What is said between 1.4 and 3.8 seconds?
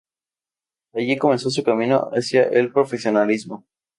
su camino hacia el profesionalismo.